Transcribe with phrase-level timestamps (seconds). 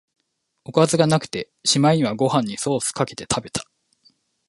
[0.65, 3.65] おかずがなくて、しまいにはご飯にソースかけて食べた